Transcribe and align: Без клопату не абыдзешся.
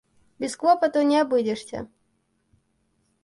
Без 0.43 0.53
клопату 0.61 1.03
не 1.09 1.19
абыдзешся. 1.23 1.79